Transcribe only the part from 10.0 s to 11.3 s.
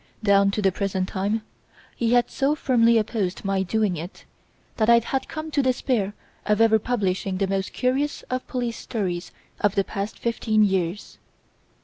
fifteen years.